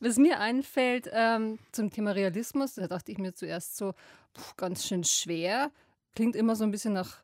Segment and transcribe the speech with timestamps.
[0.00, 3.92] Was mir einfällt ähm, zum Thema Realismus, da dachte ich mir zuerst so,
[4.34, 5.70] puh, ganz schön schwer.
[6.14, 7.22] Klingt immer so ein bisschen nach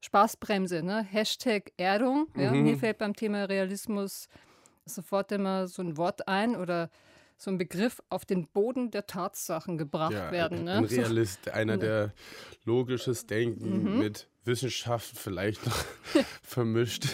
[0.00, 1.02] Spaßbremse, ne?
[1.02, 2.28] Hashtag Erdung.
[2.36, 2.52] Ja?
[2.52, 2.62] Mhm.
[2.62, 4.28] Mir fällt beim Thema Realismus
[4.84, 6.90] sofort immer so ein Wort ein oder
[7.36, 10.64] so ein Begriff auf den Boden der Tatsachen gebracht Ja, werden.
[10.64, 10.72] Ne?
[10.74, 12.12] ein Realist, einer, der
[12.64, 13.98] logisches Denken Mhm.
[13.98, 15.84] mit Wissenschaft vielleicht noch
[16.42, 17.06] vermischt.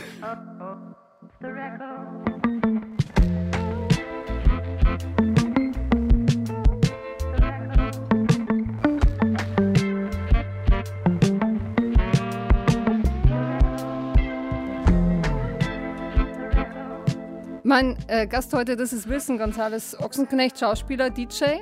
[17.71, 21.61] Mein äh, Gast heute, das ist Wilson González Ochsenknecht, Schauspieler, DJ,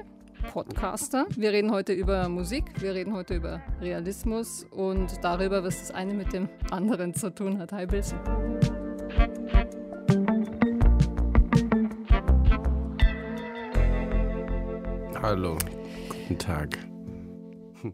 [0.50, 1.26] Podcaster.
[1.36, 6.14] Wir reden heute über Musik, wir reden heute über Realismus und darüber, was das eine
[6.14, 7.72] mit dem anderen zu tun hat.
[7.72, 8.18] Hi Wilson.
[15.20, 15.58] Hallo,
[16.08, 16.78] guten Tag.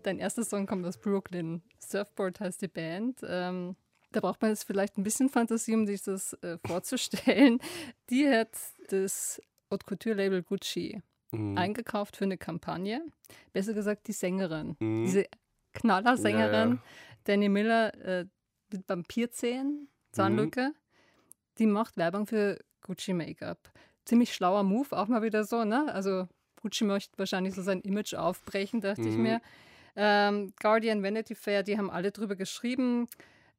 [0.04, 1.62] Dein erster Song kommt aus Brooklyn.
[1.80, 3.22] Surfboard heißt die Band.
[3.26, 3.74] Ähm,
[4.14, 7.58] da braucht man jetzt vielleicht ein bisschen Fantasie, um sich das äh, vorzustellen.
[8.10, 8.50] Die hat
[8.88, 11.00] das Haute Couture Label Gucci
[11.32, 11.58] Mhm.
[11.58, 13.04] eingekauft für eine Kampagne.
[13.52, 14.76] Besser gesagt, die Sängerin.
[14.78, 15.04] Mhm.
[15.04, 15.24] Diese
[15.72, 16.82] Knallersängerin, Ja, ja.
[17.24, 18.26] Danny Miller äh,
[18.72, 20.72] mit Vampirzähnen, Zahnlücke,
[21.58, 23.58] die macht Werbung für Gucci Make-up.
[24.04, 25.92] Ziemlich schlauer Move, auch mal wieder so, ne?
[25.92, 26.28] Also
[26.62, 29.22] Gucci möchte wahrscheinlich so sein Image aufbrechen, dachte ich Mhm.
[29.22, 29.40] mir.
[29.96, 33.08] Ähm, Guardian, Vanity Fair, die haben alle drüber geschrieben.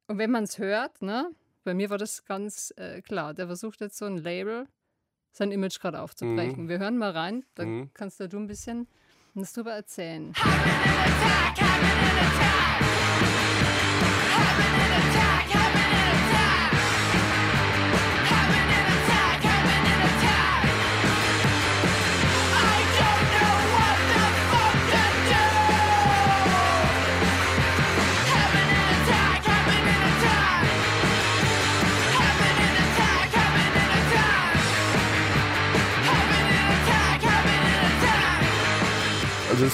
[0.08, 1.30] Und wenn man es hört, ne?
[1.64, 3.34] Bei mir war das ganz äh, klar.
[3.34, 4.68] Der versucht jetzt so ein Label,
[5.32, 6.64] sein Image gerade aufzubrechen.
[6.64, 6.68] Mhm.
[6.68, 7.90] Wir hören mal rein, dann Mhm.
[7.92, 8.86] kannst da du ein bisschen
[9.34, 10.32] was drüber erzählen.
[10.34, 10.46] Also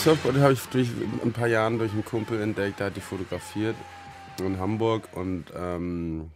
[0.02, 0.88] Surfboard habe ich durch
[1.22, 3.76] ein paar Jahren durch einen Kumpel entdeckt, der hat die fotografiert
[4.40, 6.32] in Hamburg und ähm,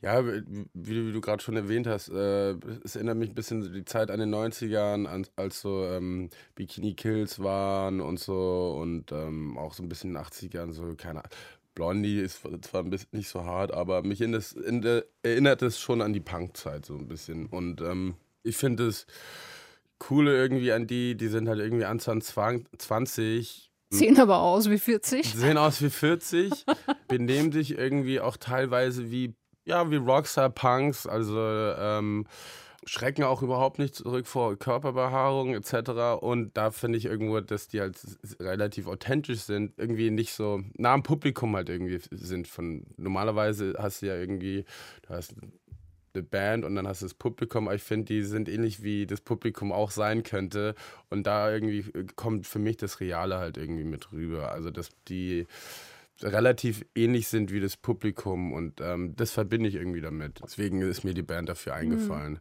[0.00, 3.84] ja, wie, wie du gerade schon erwähnt hast, äh, es erinnert mich ein bisschen die
[3.84, 9.58] Zeit an den 90ern, an, als so ähm, Bikini Kills waren und so und ähm,
[9.58, 11.24] auch so ein bisschen in den 80ern, so keine.
[11.74, 15.60] Blondie ist zwar ein bisschen nicht so hart, aber mich in das, in der, erinnert
[15.60, 17.46] es schon an die Punkzeit so ein bisschen.
[17.46, 19.06] Und ähm, ich finde es
[20.02, 25.32] Coole irgendwie an die, die sind halt irgendwie Anfang 20, Sehen aber aus wie 40.
[25.34, 26.64] sehen aus wie 40,
[27.08, 32.26] benehmen sich irgendwie auch teilweise wie, ja, wie Rockstar-Punks, also ähm,
[32.84, 36.20] schrecken auch überhaupt nicht zurück vor Körperbehaarung etc.
[36.20, 37.96] Und da finde ich irgendwo, dass die halt
[38.40, 42.48] relativ authentisch sind, irgendwie nicht so nah am Publikum halt irgendwie sind.
[42.48, 44.64] Von normalerweise hast du ja irgendwie,
[45.06, 45.36] du hast
[46.14, 49.06] eine Band und dann hast du das Publikum, aber ich finde, die sind ähnlich wie
[49.06, 50.74] das Publikum auch sein könnte.
[51.10, 51.84] Und da irgendwie
[52.16, 54.52] kommt für mich das Reale halt irgendwie mit rüber.
[54.52, 55.46] Also, dass die
[56.20, 60.40] relativ ähnlich sind wie das Publikum und ähm, das verbinde ich irgendwie damit.
[60.42, 62.38] Deswegen ist mir die Band dafür eingefallen,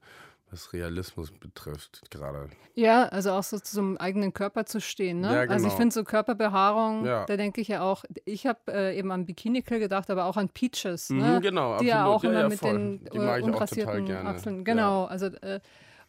[0.52, 2.50] was Realismus betrifft gerade.
[2.76, 5.22] Ja, also auch so zum eigenen Körper zu stehen.
[5.22, 5.34] Ne?
[5.34, 5.76] Ja, Also ich genau.
[5.78, 7.26] finde so Körperbehaarung, Ja.
[7.26, 10.38] da denke ich ja auch, ich habe äh, eben an Bikini Kill gedacht, aber auch
[10.38, 11.10] an Peaches.
[11.10, 11.38] Ne?
[11.38, 12.16] Mhm, genau, Die ja absolut.
[12.16, 12.74] auch Ja, immer ja, mit voll.
[12.74, 14.12] den äh, unrasierten.
[14.28, 14.58] Achseln.
[14.58, 14.64] Ja.
[14.64, 15.60] Genau, also äh,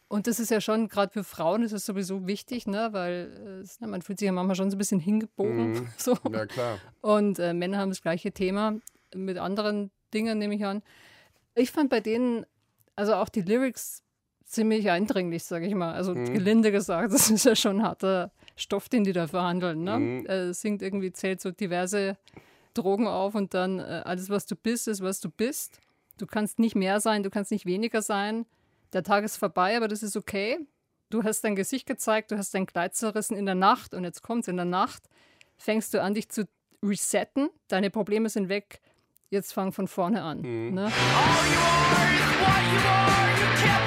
[0.09, 2.89] und das ist ja schon, gerade für Frauen ist es sowieso wichtig, ne?
[2.91, 5.71] weil äh, ne, man fühlt sich ja manchmal schon so ein bisschen hingebogen.
[5.71, 5.87] Mhm.
[5.97, 6.15] So.
[6.31, 6.77] Ja, klar.
[7.01, 8.75] Und äh, Männer haben das gleiche Thema
[9.15, 10.83] mit anderen Dingen, nehme ich an.
[11.55, 12.45] Ich fand bei denen,
[12.95, 14.02] also auch die Lyrics
[14.53, 15.93] ziemlich eindringlich, sage ich mal.
[15.93, 16.33] Also Mhm.
[16.33, 19.83] gelinde gesagt, das ist ja schon harter Stoff, den die da verhandeln.
[19.83, 19.99] Ne?
[19.99, 20.25] Mhm.
[20.27, 22.17] Äh, singt irgendwie, zählt so diverse
[22.73, 25.79] Drogen auf und dann äh, alles, was du bist, ist, was du bist.
[26.17, 28.45] Du kannst nicht mehr sein, du kannst nicht weniger sein.
[28.93, 30.59] Der Tag ist vorbei, aber das ist okay.
[31.09, 34.21] Du hast dein Gesicht gezeigt, du hast dein Kleid zerrissen in der Nacht und jetzt
[34.23, 35.03] kommt's in der Nacht.
[35.57, 36.47] Fängst du an, dich zu
[36.83, 38.81] resetten, deine Probleme sind weg,
[39.29, 40.41] jetzt fang von vorne an.
[40.41, 40.73] Mhm.
[40.75, 40.85] Ne?
[40.85, 43.31] All you are is what you are.
[43.39, 43.82] You can't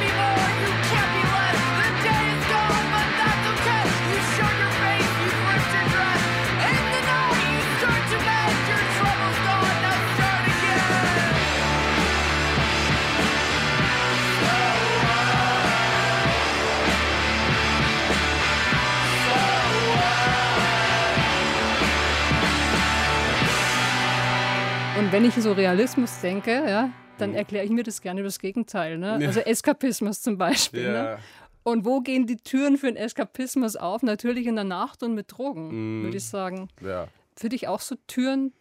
[25.06, 28.40] Und wenn ich so Realismus denke, ja, dann erkläre ich mir das gerne über das
[28.40, 28.98] Gegenteil.
[28.98, 29.18] Ne?
[29.20, 29.26] Mhm.
[29.28, 30.82] Also Eskapismus zum Beispiel.
[30.88, 30.94] Ne?
[30.94, 31.18] Ja.
[31.62, 34.02] Und wo gehen die Türen für den Eskapismus auf?
[34.02, 36.02] Natürlich in der Nacht und mit Drogen, Mm.
[36.02, 36.66] würde ich sagen.
[36.84, 37.06] Ja.
[37.36, 38.52] Für dich auch so Türen?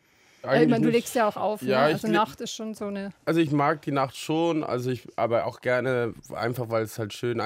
[0.45, 1.61] Äh, ich Eigentlich meine, du legst ja auch auf.
[1.61, 1.93] Ja, ne?
[1.93, 3.11] Also Nacht ist schon so eine.
[3.25, 7.13] Also ich mag die Nacht schon, also ich, aber auch gerne, einfach weil es halt
[7.13, 7.39] schön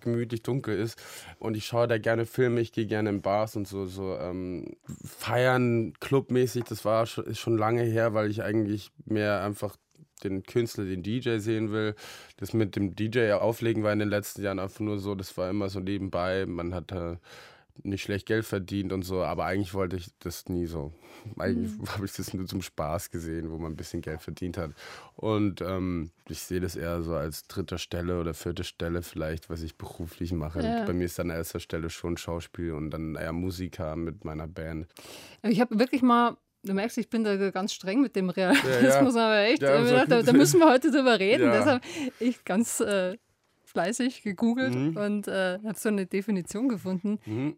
[0.00, 0.98] gemütlich dunkel ist.
[1.38, 4.76] Und ich schaue da gerne Filme, ich gehe gerne in Bars und so, so ähm,
[5.04, 9.76] feiern, clubmäßig, das war schon, ist schon lange her, weil ich eigentlich mehr einfach
[10.24, 11.94] den Künstler, den DJ sehen will.
[12.38, 15.50] Das mit dem DJ auflegen war in den letzten Jahren einfach nur so, das war
[15.50, 16.46] immer so nebenbei.
[16.46, 17.16] Man hat äh,
[17.82, 20.92] nicht schlecht Geld verdient und so, aber eigentlich wollte ich das nie so.
[21.38, 24.72] Eigentlich habe ich das nur zum Spaß gesehen, wo man ein bisschen Geld verdient hat.
[25.16, 29.62] Und ähm, ich sehe das eher so als dritte Stelle oder vierte Stelle vielleicht, was
[29.62, 30.62] ich beruflich mache.
[30.62, 30.84] Ja.
[30.84, 34.86] Bei mir ist an erster Stelle schon Schauspiel und dann eher Musiker mit meiner Band.
[35.42, 36.36] Aber Ich habe wirklich mal.
[36.64, 40.06] Du merkst, ich bin da ganz streng mit dem Realismus, aber echt, Ja, äh, so-
[40.06, 41.44] da, da müssen wir heute drüber reden.
[41.46, 41.52] Ja.
[41.56, 41.82] Deshalb
[42.18, 43.16] ich ganz äh,
[43.64, 44.96] fleißig gegoogelt Mhm.
[44.96, 47.18] und äh, habe so eine Definition gefunden.
[47.26, 47.56] Mhm.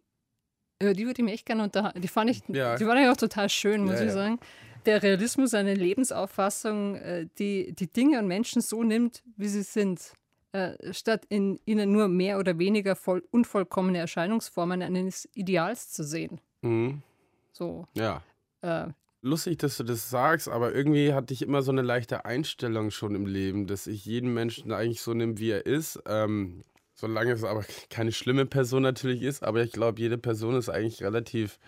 [0.81, 2.01] Über die würde ich mich echt gerne unterhalten.
[2.01, 2.77] Die fand ich, Ja.
[2.77, 4.13] die war eigentlich auch total schön, muss Ja, ich ja.
[4.13, 4.41] sagen.
[4.87, 10.13] Der Realismus, eine Lebensauffassung, äh, die die Dinge und Menschen so nimmt, wie sie sind,
[10.53, 16.41] äh, statt in ihnen nur mehr oder weniger voll unvollkommene Erscheinungsformen eines Ideals zu sehen.
[16.63, 17.03] Mhm.
[17.53, 18.23] So, Ja.
[18.63, 18.87] äh,
[19.23, 23.15] Lustig, dass du das sagst, aber irgendwie hatte ich immer so eine leichte Einstellung schon
[23.15, 26.01] im Leben, dass ich jeden Menschen eigentlich so nehme, wie er ist.
[26.07, 26.63] Ähm,
[27.01, 31.03] solange es aber keine schlimme Person natürlich ist, aber ich glaube, jede Person ist eigentlich
[31.03, 31.59] relativ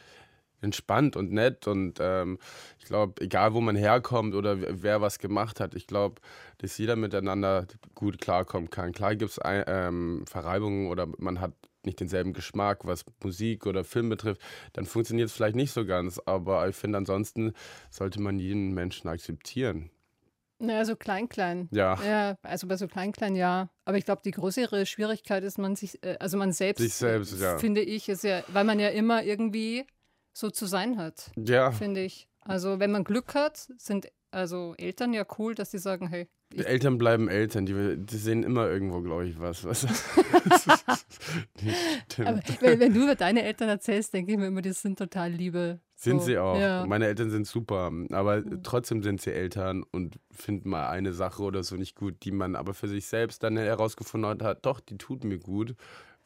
[0.61, 2.38] entspannt und nett und ähm,
[2.79, 6.20] ich glaube, egal wo man herkommt oder wer- was gemacht hat, ich glaube,
[6.58, 8.93] dass jeder miteinander gut klarkommen kann.
[8.93, 11.52] Klar gibt es ähm, Verreibungen oder man hat
[11.84, 14.40] nicht denselben Geschmack, was Musik oder Film betrifft,
[14.75, 17.55] dann funktioniert es vielleicht nicht so ganz, aber ich finde, ansonsten
[17.90, 19.90] sollte man jeden Menschen akzeptieren.
[20.62, 21.69] Naja, so klein, klein.
[21.73, 23.69] Ja, Ja, also bei so klein, klein, ja.
[23.85, 27.41] Aber ich glaube, die größere Schwierigkeit ist, man sich, äh, also man selbst, Sich selbst,
[27.41, 27.59] äh, ja.
[27.59, 29.85] finde ich, ist ja, weil man ja immer irgendwie
[30.32, 31.31] so zu sein hat.
[31.37, 31.73] ja.
[31.73, 32.29] finde ich.
[32.41, 36.65] Also wenn man Glück hat, sind also Eltern ja cool, dass sie sagen, hey, Die
[36.65, 39.65] Eltern bleiben Eltern, die, die sehen immer irgendwo, glaube ich, was.
[39.65, 39.87] was.
[42.19, 45.31] Aber wenn, wenn du über deine Eltern erzählst, denke ich mir immer, die sind total
[45.31, 45.81] liebe.
[46.03, 46.59] Sind so, sie auch.
[46.59, 46.85] Ja.
[46.85, 51.63] Meine Eltern sind super, aber trotzdem sind sie Eltern und finden mal eine Sache oder
[51.63, 55.23] so nicht gut, die man aber für sich selbst dann herausgefunden hat, doch, die tut
[55.23, 55.77] mir gut.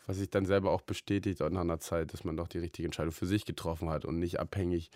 [0.06, 3.12] Was sich dann selber auch bestätigt nach einer Zeit, dass man doch die richtige Entscheidung
[3.12, 4.90] für sich getroffen hat und nicht abhängig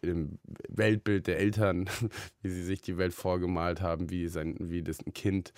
[0.00, 0.38] im
[0.68, 1.90] Weltbild der Eltern,
[2.42, 5.52] wie sie sich die Welt vorgemalt haben, wie, sein, wie das ein Kind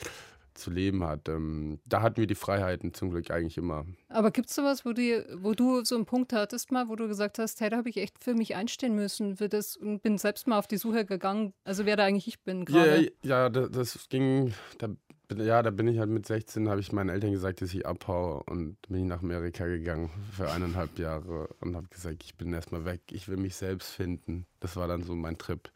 [0.57, 1.29] zu leben hat.
[1.29, 3.87] Ähm, da hatten wir die Freiheiten zum Glück eigentlich immer.
[4.09, 7.07] Aber gibt es sowas, wo du, wo du so einen Punkt hattest mal, wo du
[7.09, 10.19] gesagt hast, hey, da habe ich echt für mich einstehen müssen für das und bin
[10.19, 13.13] selbst mal auf die Suche gegangen, also wer da eigentlich ich bin Ja, gerade.
[13.23, 14.89] ja, das, das ging, da,
[15.29, 17.85] bin- ja, da bin ich halt mit 16, habe ich meinen Eltern gesagt, dass ich
[17.87, 22.53] abhaue und bin ich nach Amerika gegangen für eineinhalb Jahre und habe gesagt, ich bin
[22.53, 24.47] erstmal weg, ich will mich selbst finden.
[24.61, 25.71] Das war dann so mein Trip.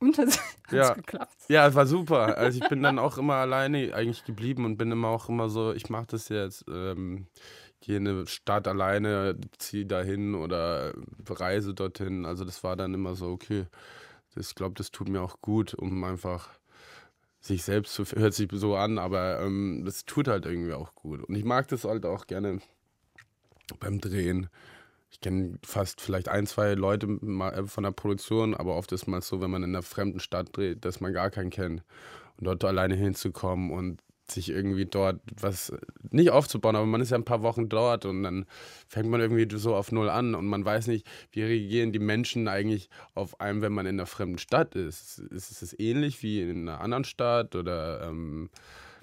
[0.00, 0.38] Es
[0.72, 0.94] Ja.
[0.94, 1.34] geklappt?
[1.48, 2.38] Ja, es war super.
[2.38, 5.72] Also ich bin dann auch immer alleine eigentlich geblieben und bin immer auch immer so,
[5.72, 7.26] ich mache das jetzt, ähm,
[7.80, 10.92] gehe in eine Stadt alleine, ziehe dahin oder
[11.28, 12.24] reise dorthin.
[12.24, 13.66] Also das war dann immer so, okay,
[14.36, 16.48] ich glaube, das tut mir auch gut, um einfach
[17.40, 21.22] sich selbst zu, hört sich so an, aber ähm, das tut halt irgendwie auch gut.
[21.24, 22.60] Und ich mag das halt auch gerne
[23.78, 24.48] beim Drehen.
[25.10, 29.22] Ich kenne fast vielleicht ein, zwei Leute äh, von der Produktion, aber oft ist mal
[29.22, 31.82] so, wenn man in einer fremden Stadt dreht, dass man gar keinen kennt.
[32.38, 34.00] Und dort alleine hinzukommen und
[34.30, 35.72] sich irgendwie dort was
[36.10, 38.46] nicht aufzubauen, aber man ist ja ein paar Wochen dort und dann
[38.86, 42.48] fängt man irgendwie so auf Null an und man weiß nicht, wie reagieren die Menschen
[42.48, 45.18] eigentlich auf einem, wenn man in einer fremden Stadt ist.
[45.18, 48.50] Ist es ähnlich wie in einer anderen Stadt oder ähm,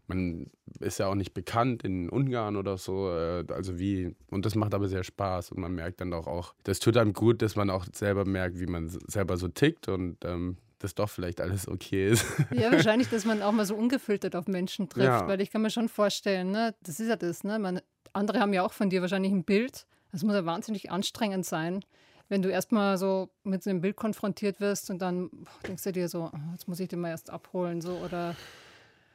[0.08, 0.50] man
[0.80, 4.74] ist ja auch nicht bekannt in Ungarn oder so, äh, also wie, und das macht
[4.74, 7.70] aber sehr Spaß und man merkt dann auch, auch das tut einem gut, dass man
[7.70, 12.10] auch selber merkt, wie man selber so tickt und ähm, das doch vielleicht alles okay
[12.10, 12.26] ist.
[12.52, 15.28] Ja, wahrscheinlich, dass man auch mal so ungefiltert auf Menschen trifft, Ja.
[15.28, 17.82] weil ich kann mir schon vorstellen, ne, das ist ja das, ne, man,
[18.14, 21.84] andere haben ja auch von dir wahrscheinlich ein Bild, das muss ja wahnsinnig anstrengend sein,
[22.30, 25.92] wenn du erstmal so mit so einem Bild konfrontiert wirst und dann boah, denkst du
[25.92, 28.36] dir so, oh, jetzt muss ich den mal erst abholen, so, oder,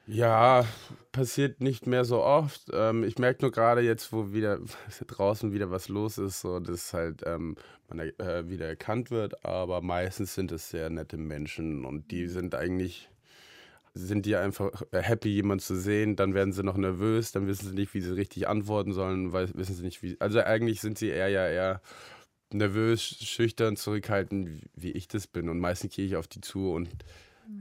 [0.06, 0.66] Ja,
[1.12, 2.62] passiert nicht mehr so oft.
[2.72, 4.58] Ähm, ich merke nur gerade jetzt, wo wieder
[5.06, 7.56] draußen wieder was los ist, so dass halt ähm,
[7.88, 9.44] man äh, wieder erkannt wird.
[9.44, 13.08] Aber meistens sind es sehr nette Menschen und die sind eigentlich
[13.94, 16.16] sind die einfach happy, jemanden zu sehen.
[16.16, 19.50] Dann werden sie noch nervös, dann wissen sie nicht, wie sie richtig antworten sollen, weil
[19.54, 20.16] wissen sie nicht, wie.
[20.20, 21.82] Also eigentlich sind sie eher ja eher
[22.52, 25.48] nervös, schüchtern, zurückhaltend, wie ich das bin.
[25.48, 26.88] Und meistens gehe ich auf die zu und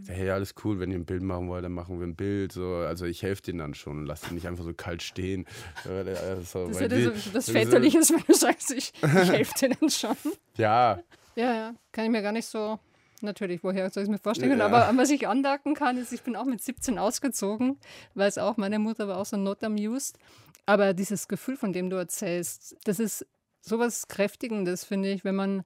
[0.07, 2.51] hey, alles cool, wenn ihr ein Bild machen wollt, dann machen wir ein Bild.
[2.51, 2.75] So.
[2.75, 5.45] Also ich helfe denen dann schon und lasse die nicht einfach so kalt stehen.
[5.85, 9.03] Äh, äh, so, Das ist ja das, das Väterliche, ist, wenn du sagst, ich, ich
[9.03, 10.15] helfe dann schon.
[10.57, 10.99] Ja,
[11.35, 12.77] Ja, ja, kann ich mir gar nicht so,
[13.21, 14.59] natürlich, woher soll ich es mir vorstellen?
[14.59, 14.65] Ja.
[14.65, 17.77] Aber was ich anmerken kann, ist, ich bin auch mit 17 ausgezogen,
[18.13, 20.17] weil es auch, meine Mutter war auch so not amused.
[20.65, 23.25] Aber dieses Gefühl, von dem du erzählst, das ist
[23.61, 25.63] sowas Kräftigendes, finde ich, wenn man,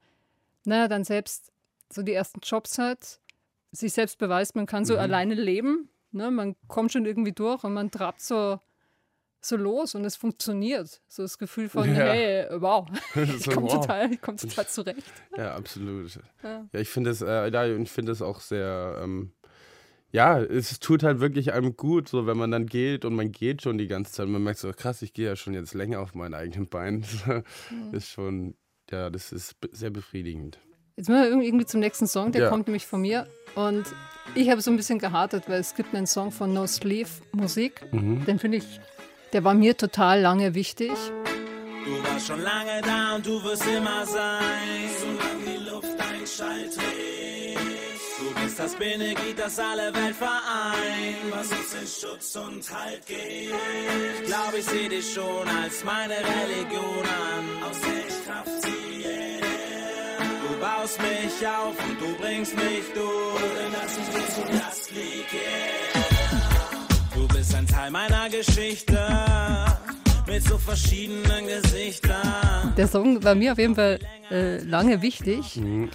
[0.65, 1.51] naja, dann selbst
[1.91, 3.19] so die ersten Jobs hat,
[3.75, 5.00] sich selbst beweist, man kann so Mhm.
[5.00, 6.32] alleine leben, ne?
[6.32, 8.60] man kommt schon irgendwie durch und man trabt so,
[9.41, 11.01] so los und es funktioniert.
[11.08, 11.94] So das Gefühl von, Ja.
[12.12, 13.82] hey, wow, ich komme wow.
[13.82, 15.03] total, ich komm total zurecht.
[15.38, 16.20] Ja, absolut.
[16.41, 16.67] Ja.
[16.72, 19.34] Ja, ich finde es, äh, ja, ich finde es auch sehr, ähm,
[20.12, 23.62] ja, es tut halt wirklich einem gut, so wenn man dann geht und man geht
[23.62, 24.27] schon die ganze Zeit.
[24.29, 27.03] Man merkt so, krass, ich gehe ja schon jetzt länger auf meinen eigenen Beinen.
[27.91, 28.55] ist schon,
[28.89, 30.58] ja, das ist sehr befriedigend.
[30.97, 32.49] Jetzt müssen wir irgendwie- irgendwie zum nächsten Song, der Ja.
[32.49, 33.27] kommt nämlich von mir.
[33.55, 33.85] Und
[34.33, 37.81] ich habe so ein bisschen gehartet, weil es gibt einen Song von No Sleeve Musik.
[37.91, 38.23] Mhm.
[38.25, 38.79] Den finde ich,
[39.33, 40.91] der war mir total lange wichtig.
[41.85, 46.69] Du warst schon lange da und du wirst immer sein, solange die Luft ein Schall
[46.69, 47.59] trägt.
[48.17, 53.19] Du bist das Bindeglied, das alle Welt vereint, was uns in Schutz und Halt gibt.
[53.19, 59.25] Ich glaube, ich sehe dich schon als meine Religion an, aus der ich Kraft ziehe.
[60.65, 64.91] Du baust mich auf und du bringst mich durch, denn das ist dir zu Last
[64.91, 65.34] liegt.
[65.34, 66.03] Yeah.
[67.13, 68.98] Du bist ein Teil meiner Geschichte
[70.25, 72.74] mit so verschiedenen Gesichtern.
[72.75, 74.00] Der Song war mir auf jeden Fall
[74.31, 75.57] äh, lange wichtig.
[75.57, 75.91] Mhm.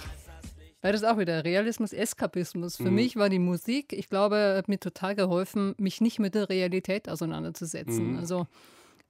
[0.81, 2.77] Weil das auch wieder Realismus, Eskapismus.
[2.77, 6.47] Für mich war die Musik, ich glaube, hat mir total geholfen, mich nicht mit der
[6.47, 8.13] Realität auseinanderzusetzen.
[8.13, 8.19] Mhm.
[8.19, 8.47] Also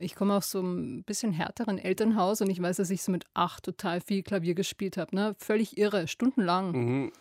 [0.02, 3.26] ich komme aus so einem bisschen härteren Elternhaus und ich weiß, dass ich so mit
[3.34, 5.16] acht total viel Klavier gespielt habe.
[5.16, 5.36] Ne?
[5.38, 6.72] Völlig irre, stundenlang.
[6.72, 7.12] Mhm.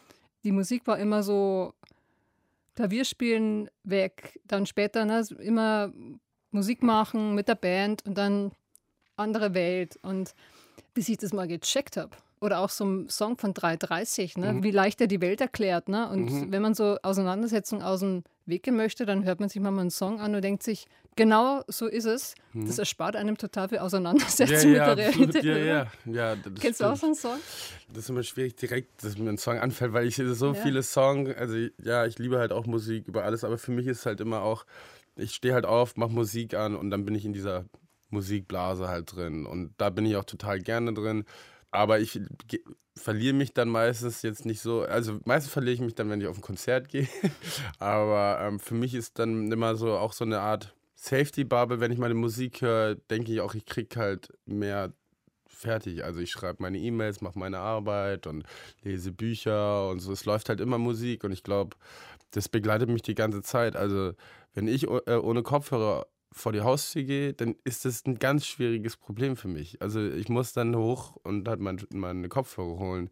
[0.44, 1.74] Die Musik war immer so
[2.74, 5.92] Klavierspielen weg, dann später ne, immer
[6.50, 8.52] Musik machen mit der Band und dann
[9.16, 9.98] andere Welt.
[10.02, 10.34] Und
[10.94, 12.16] bis ich das mal gecheckt habe.
[12.40, 14.58] Oder auch so ein Song von 330, ne?
[14.62, 15.88] wie leicht er die Welt erklärt.
[15.88, 16.08] Ne?
[16.08, 19.78] Und wenn man so Auseinandersetzungen aus dem Weg gehen möchte, dann hört man sich mal
[19.78, 22.34] einen Song an und denkt sich, genau so ist es.
[22.54, 25.34] Das erspart einem total viel Auseinandersetzung ja, mit der absolut.
[25.34, 25.44] Realität.
[25.44, 26.36] ja, ja, ja.
[26.36, 27.16] das Kennst du auch stimmt.
[27.18, 27.44] so einen Song?
[27.88, 30.54] Das ist immer schwierig direkt, dass mir ein Song anfällt, weil ich so Ja.
[30.54, 34.06] viele Songs, also ja, ich liebe halt auch Musik über alles, aber für mich ist
[34.06, 34.64] halt immer auch,
[35.16, 37.66] ich stehe halt auf, mache Musik an und dann bin ich in dieser
[38.08, 41.24] Musikblase halt drin und da bin ich auch total gerne drin.
[41.70, 42.20] Aber ich
[42.96, 46.26] verliere mich dann meistens jetzt nicht so, also meistens verliere ich mich dann, wenn ich
[46.26, 47.08] auf ein Konzert gehe.
[47.78, 51.98] Aber ähm, für mich ist dann immer so auch so eine Art Safety-Bubble, wenn ich
[51.98, 54.92] meine Musik höre, denke ich auch, ich kriege halt mehr
[55.46, 56.04] fertig.
[56.04, 58.44] Also ich schreibe meine E-Mails, mache meine Arbeit und
[58.82, 60.12] lese Bücher und so.
[60.12, 61.76] Es läuft halt immer Musik und ich glaube,
[62.32, 63.76] das begleitet mich die ganze Zeit.
[63.76, 64.12] Also
[64.54, 68.96] wenn ich äh, ohne Kopfhörer vor die Haustür gehe, dann ist das ein ganz schwieriges
[68.96, 69.82] Problem für mich.
[69.82, 73.10] Also ich muss dann hoch und halt mein, meine Kopfhörer holen.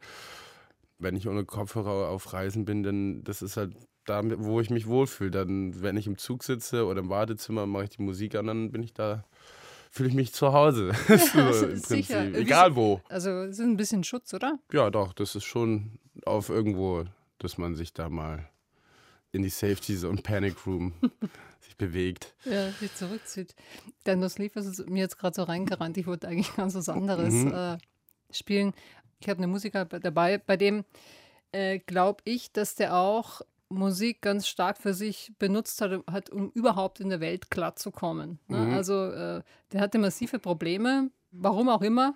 [0.99, 4.87] Wenn ich ohne Kopfhörer auf Reisen bin, dann das ist halt da, wo ich mich
[4.87, 5.31] wohlfühle.
[5.31, 8.73] Dann, wenn ich im Zug sitze oder im Badezimmer, mache ich die Musik an, dann
[8.73, 9.25] bin ich da,
[9.91, 10.93] fühle ich mich zu Hause.
[11.07, 12.21] so also im sicher.
[12.21, 12.37] Prinzip.
[12.37, 13.01] Wie Egal wo.
[13.09, 14.59] Also es ist ein bisschen Schutz, oder?
[14.73, 17.05] Ja, doch, das ist schon auf irgendwo,
[17.39, 18.49] dass man sich da mal
[19.33, 20.93] in die Safety Zone Panic Room
[21.61, 22.35] sich bewegt.
[22.45, 23.55] Ja, sich zurückzieht.
[24.07, 25.97] Der No Sleep ist mir jetzt gerade so reingerannt.
[25.99, 27.53] Ich wollte eigentlich ganz was anderes Mhm.
[27.53, 27.79] äh,
[28.31, 28.73] spielen.
[29.21, 30.85] Ich habe einen Musiker dabei, bei dem
[31.53, 36.51] äh, glaube ich, dass der auch Musik ganz stark für sich benutzt hat, hat um
[36.53, 38.39] überhaupt in der Welt klarzukommen.
[38.49, 38.59] Ne?
[38.59, 38.75] Mhm.
[38.75, 39.43] Also äh,
[39.73, 42.15] der hatte massive Probleme, warum auch immer.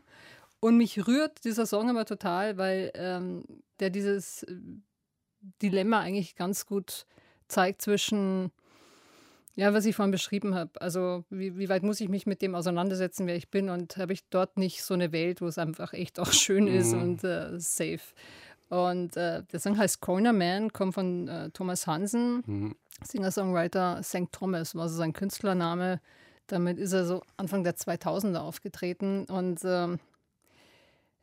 [0.60, 3.44] Und mich rührt dieser Song immer total, weil ähm,
[3.80, 4.56] der dieses äh,
[5.60, 7.06] Dilemma eigentlich ganz gut
[7.48, 8.50] zeigt zwischen
[9.54, 10.80] ja, was ich vorhin beschrieben habe.
[10.80, 13.68] Also, wie, wie weit muss ich mich mit dem auseinandersetzen, wer ich bin?
[13.68, 16.94] Und habe ich dort nicht so eine Welt, wo es einfach echt auch schön ist
[16.94, 17.02] Mhm.
[17.02, 18.00] und äh, safe.
[18.70, 22.76] Und äh, der Song heißt Corner Man, kommt von äh, Thomas Hansen, Mhm.
[23.04, 24.32] Singer-Songwriter St.
[24.32, 26.00] Thomas, war so sein Künstlername.
[26.46, 29.98] Damit ist er so Anfang der 2000er aufgetreten und ähm,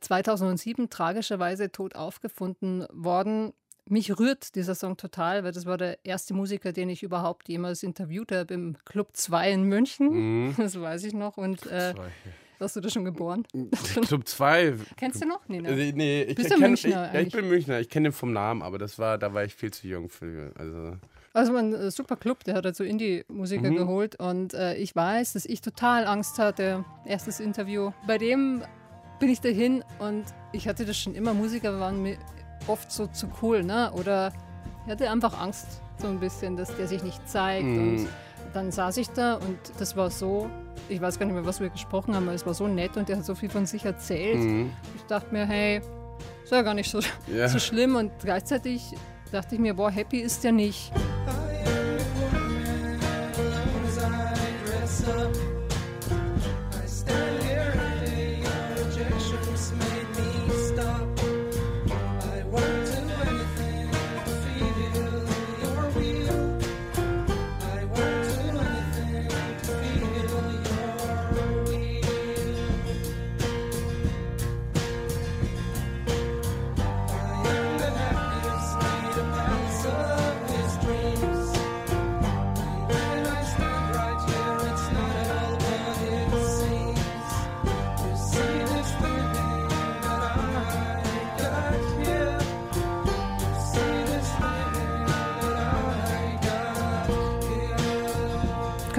[0.00, 3.52] 2007 tragischerweise tot aufgefunden worden.
[3.90, 7.82] Mich rührt dieser Song total, weil das war der erste Musiker, den ich überhaupt jemals
[7.82, 10.08] interviewt habe im Club 2 in München.
[10.46, 10.54] Mhm.
[10.58, 11.36] Das weiß ich noch.
[11.36, 11.92] Und äh,
[12.60, 13.44] warst du da schon geboren?
[14.06, 14.74] Club 2.
[14.96, 15.40] Kennst du noch?
[15.48, 15.68] Nee, ne?
[15.70, 18.12] Also, nee, ich, Bist du kenn- Münchner ich, ja, ich bin Münchner, ich kenne den
[18.12, 20.52] vom Namen, aber das war, da war ich viel zu jung für.
[20.56, 20.96] Also,
[21.32, 23.76] Also ein äh, super Club, der hat halt so Indie-Musiker Mhm.
[23.76, 26.84] geholt und äh, ich weiß, dass ich total Angst hatte.
[27.06, 27.90] Erstes Interview.
[28.06, 28.62] Bei dem
[29.18, 31.34] bin ich dahin und ich hatte das schon immer.
[31.34, 32.16] Musiker waren mir
[32.70, 33.90] oft so zu cool, ne?
[33.92, 34.32] Oder
[34.86, 35.66] Ich hatte einfach Angst,
[35.98, 37.64] so ein bisschen, dass der sich nicht zeigt.
[37.66, 37.96] Mhm.
[37.98, 38.08] Und
[38.54, 40.48] dann saß ich da und das war so,
[40.88, 43.08] ich weiß gar nicht mehr, was wir gesprochen haben, aber es war so nett und
[43.08, 44.38] der hat so viel von sich erzählt.
[44.38, 44.72] Mhm.
[44.96, 45.80] Ich dachte mir, hey,
[46.42, 47.00] ist ja gar nicht so,
[47.32, 47.48] Ja.
[47.48, 47.94] so schlimm.
[47.96, 48.94] Und gleichzeitig
[49.30, 50.90] dachte ich mir, boah, happy ist der nicht.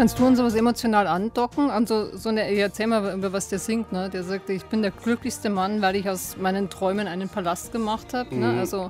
[0.02, 1.70] Kannst du uns sowas emotional andocken?
[1.70, 4.10] Also so eine, erzähl mal, über was der singt, ne?
[4.10, 8.16] Der sagte, ich bin der glücklichste Mann, weil ich aus meinen Träumen einen Palast gemacht
[8.16, 8.36] habe.
[8.36, 8.58] Ne?
[8.60, 8.90] Also,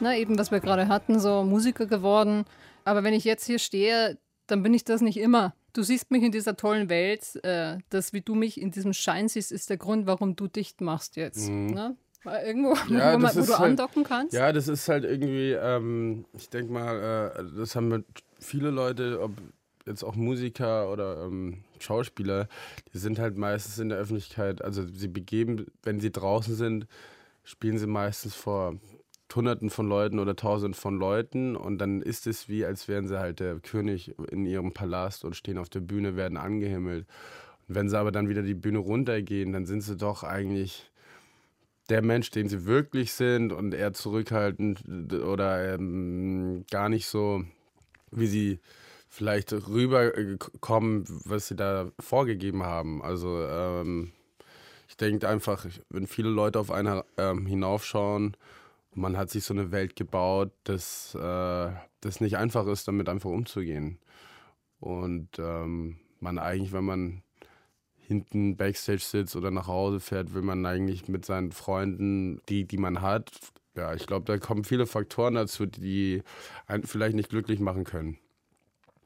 [0.00, 2.44] ne, eben was wir gerade hatten, so Musiker geworden.
[2.84, 4.18] Aber wenn ich jetzt hier stehe,
[4.48, 5.54] dann bin ich das nicht immer.
[5.72, 7.22] Du siehst mich in dieser tollen Welt.
[7.44, 10.80] Äh, das, wie du mich in diesem Schein siehst, ist der Grund, warum du dicht
[10.80, 11.48] machst jetzt.
[11.48, 11.94] Ne?
[12.24, 14.34] Weil Irgendwo, Ja, wo, man, wo du halt- andocken kannst.
[14.34, 18.04] Ja, das ist halt irgendwie, ähm, ich denke mal, äh, das haben mit
[18.40, 19.30] viele Leute, ob
[19.86, 22.48] jetzt auch Musiker oder ähm, Schauspieler,
[22.92, 26.86] die sind halt meistens in der Öffentlichkeit, also sie begeben, wenn sie draußen sind,
[27.44, 28.78] spielen sie meistens vor
[29.34, 33.18] Hunderten von Leuten oder Tausenden von Leuten und dann ist es wie, als wären sie
[33.18, 37.06] halt der König in ihrem Palast und stehen auf der Bühne, werden angehimmelt.
[37.68, 40.90] Und wenn sie aber dann wieder die Bühne runtergehen, dann sind sie doch eigentlich
[41.90, 47.44] der Mensch, den sie wirklich sind und eher zurückhaltend oder ähm, gar nicht so,
[48.10, 48.60] wie sie
[49.08, 53.02] vielleicht rüberkommen, was sie da vorgegeben haben.
[53.02, 54.12] Also ähm,
[54.88, 58.36] ich denke einfach, wenn viele Leute auf einen ähm, hinaufschauen,
[58.94, 63.30] man hat sich so eine Welt gebaut, dass äh, das nicht einfach ist, damit einfach
[63.30, 63.98] umzugehen.
[64.80, 67.22] Und ähm, man eigentlich, wenn man
[67.98, 72.78] hinten Backstage sitzt oder nach Hause fährt, will man eigentlich mit seinen Freunden, die, die
[72.78, 73.30] man hat,
[73.76, 76.22] ja, ich glaube, da kommen viele Faktoren dazu, die
[76.66, 78.18] einen vielleicht nicht glücklich machen können.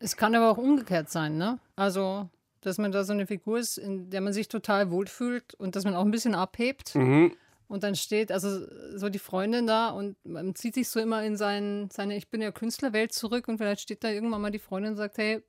[0.00, 1.58] Es kann aber auch umgekehrt sein, ne?
[1.76, 2.28] Also,
[2.62, 5.84] dass man da so eine Figur ist, in der man sich total wohlfühlt und dass
[5.84, 6.94] man auch ein bisschen abhebt.
[6.94, 7.32] Mhm.
[7.68, 11.36] Und dann steht also so die Freundin da und man zieht sich so immer in
[11.36, 14.92] sein, seine Ich bin ja Künstlerwelt zurück und vielleicht steht da irgendwann mal die Freundin
[14.92, 15.40] und sagt, hey,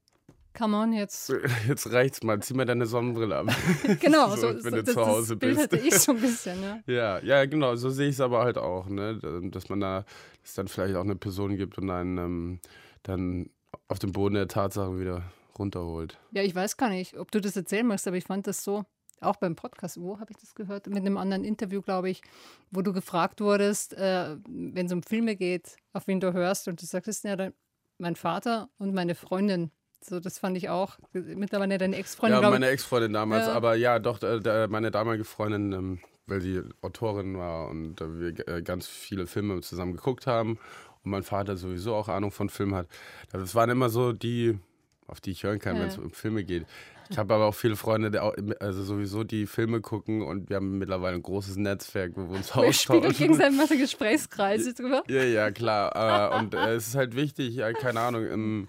[0.53, 1.33] come on, jetzt.
[1.67, 3.47] Jetzt reicht's mal, zieh mal deine Sonnenbrille ab.
[3.99, 5.71] Genau, So, so, wenn du das, zu Hause das Bild bist.
[5.71, 6.79] hatte ich so ein bisschen, ja.
[6.93, 9.17] Ja, ja, genau, so sehe ich es aber halt auch, ne?
[9.49, 10.01] Dass man da,
[10.41, 12.59] dass es dann vielleicht auch eine Person gibt und einen ähm,
[13.03, 13.49] dann
[13.87, 15.23] auf den Boden der Tatsachen wieder
[15.57, 16.17] runterholt.
[16.31, 18.83] Ja, ich weiß gar nicht, ob du das erzählen möchtest, aber ich fand das so,
[19.21, 20.87] auch beim Podcast, wo habe ich das gehört?
[20.87, 22.21] Mit einem anderen Interview, glaube ich,
[22.71, 26.81] wo du gefragt wurdest, äh, wenn es um Filme geht, auf wen du hörst und
[26.81, 27.53] du sagtest, ja, dann
[27.99, 29.71] mein Vater und meine Freundin.
[30.03, 30.97] So, das fand ich auch.
[31.13, 33.53] Mittlerweile deine Ex-Freundin, Ja, meine Ex-Freundin damals, Ja.
[33.53, 38.47] aber ja, doch, äh, meine damalige Freundin, ähm, weil sie Autorin war und äh, wir
[38.47, 40.57] äh, ganz viele Filme zusammen geguckt haben
[41.03, 42.87] und mein Vater sowieso auch Ahnung von Film hat.
[43.31, 44.57] Das waren immer so die,
[45.07, 45.81] auf die ich hören kann, Ja.
[45.83, 46.65] wenn es um Filme geht.
[47.09, 50.55] Ich habe aber auch viele Freunde, die auch, also sowieso die Filme gucken und wir
[50.55, 53.11] haben mittlerweile ein großes Netzwerk, wo wir uns ich, wir austauschen.
[53.17, 55.03] gegenseitig mal so Gesprächskreise drüber.
[55.09, 56.33] Ja, ja, klar.
[56.33, 58.67] Äh, und äh, es ist halt wichtig, keine Ahnung, im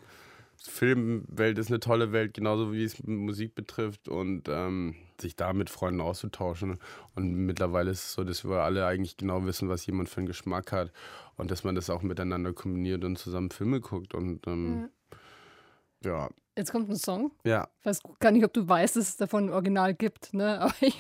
[0.68, 5.70] Filmwelt ist eine tolle Welt, genauso wie es Musik betrifft und ähm, sich da mit
[5.70, 6.79] Freunden auszutauschen.
[7.14, 10.27] Und mittlerweile ist es so, dass wir alle eigentlich genau wissen, was jemand für einen
[10.27, 10.92] Geschmack hat
[11.37, 14.14] und dass man das auch miteinander kombiniert und zusammen Filme guckt.
[14.14, 14.88] Und ähm,
[16.05, 17.33] ja, Jetzt kommt ein Song.
[17.44, 17.66] ja.
[17.81, 20.61] Ich weiß gar nicht, ob du weißt, dass es davon ein Original gibt, ne?
[20.61, 20.98] aber ich,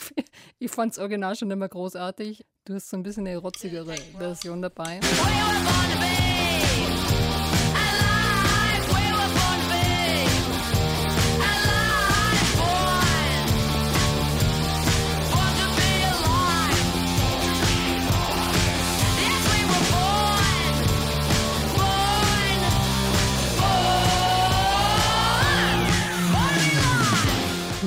[0.58, 2.44] ich fand das Original schon immer großartig.
[2.64, 5.00] Du hast so ein bisschen eine rotzigere Version dabei.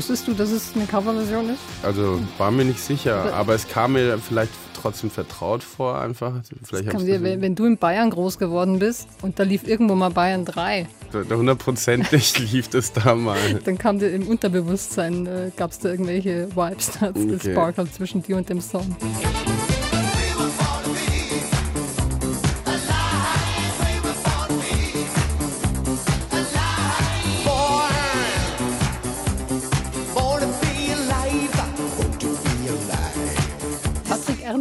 [0.07, 1.57] Wusstest du, dass es eine Coverversion ist?
[1.81, 6.31] Also war mir nicht sicher, aber es kam mir vielleicht trotzdem vertraut vor einfach.
[6.61, 9.67] Vielleicht Kann hab's dir, wenn, wenn du in Bayern groß geworden bist und da lief
[9.67, 10.85] irgendwo mal Bayern 3,
[11.31, 13.35] Hundertprozentig lief das da mal.
[13.63, 17.25] dann kam dir im Unterbewusstsein, äh, gab es da irgendwelche Vibes, da Okay.
[17.39, 18.95] gesparkelt zwischen dir und dem Song.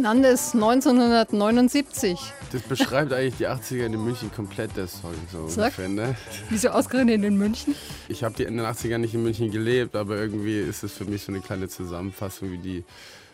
[0.05, 2.19] Hernandez 1979.
[2.51, 5.15] Das beschreibt eigentlich die 80er in München komplett, der Song.
[5.31, 5.79] So Sag.
[5.79, 6.15] ungefähr, ne?
[6.51, 7.73] Wieso ausgerechnet in München?
[8.07, 11.05] Ich habe die in den 80ern nicht in München gelebt, aber irgendwie ist es für
[11.05, 12.83] mich so eine kleine Zusammenfassung, wie die,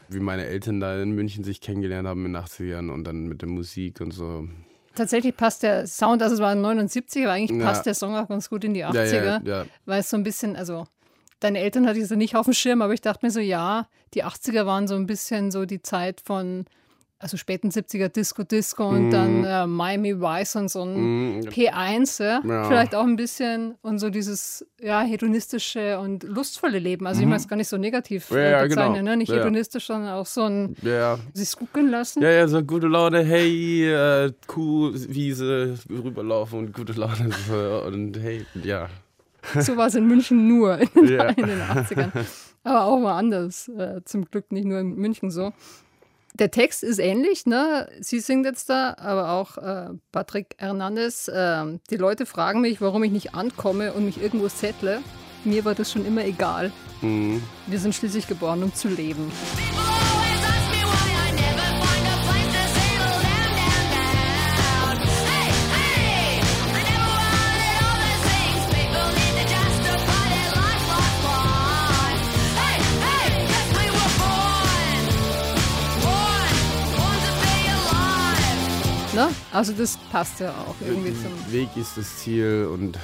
[0.08, 3.42] wie meine Eltern da in München sich kennengelernt haben in den 80ern und dann mit
[3.42, 4.48] der Musik und so.
[4.96, 7.66] Tatsächlich passt der Sound, also es war 79, aber eigentlich Ja.
[7.66, 8.96] passt der Song auch ganz gut in die 80er.
[9.04, 9.66] Ja, ja, ja.
[9.86, 10.86] Weil es so ein bisschen, also
[11.42, 13.88] deine Eltern hatte ich so nicht auf dem Schirm, aber ich dachte mir so, ja,
[14.14, 16.66] die 80er waren so ein bisschen so die Zeit von,
[17.20, 20.96] also späten 70er Disco Disco und dann äh, Miami Vice und so ein
[21.38, 21.42] Mhm.
[21.50, 22.42] P1, ja?
[22.44, 22.64] Ja.
[22.68, 27.06] vielleicht auch ein bisschen und so dieses ja, hedonistische und lustvolle Leben.
[27.06, 29.10] Also ich meine es gar nicht so negativ Ja, äh, ja, bezeichnen, genau.
[29.12, 29.18] ne?
[29.18, 29.36] nicht Ja.
[29.38, 32.24] hedonistisch, sondern auch so ein Ja, sich gucken lassen.
[32.24, 37.30] Ja, ja, so gute Laune, hey, äh, Kuhwiese, rüberlaufen und gute Laune.
[37.86, 38.90] Und hey, ja.
[39.60, 41.24] So war es in München nur in den, Ja.
[41.30, 42.12] in den 80ern.
[42.64, 43.68] Aber auch mal anders.
[43.70, 45.52] Äh, zum Glück nicht nur in München so.
[46.36, 47.90] Der Text ist ähnlich, ne?
[48.00, 51.28] Sie singt jetzt da, aber auch äh, Patrick Hernandez.
[51.28, 55.00] Äh, die Leute fragen mich, warum ich nicht ankomme und mich irgendwo settle.
[55.44, 56.72] Mir war das schon immer egal.
[57.02, 57.42] Mhm.
[57.68, 59.32] Wir sind schließlich geboren, um zu leben.
[79.14, 79.30] Ne?
[79.52, 81.52] Also das passt ja auch irgendwie zum.
[81.52, 82.98] Weg ist das Ziel und